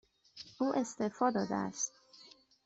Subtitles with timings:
[0.57, 1.91] او استعفا داده است.